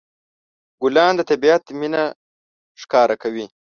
[0.81, 2.03] ګلان د طبيعت مینه
[2.81, 3.45] ښکاره کوي.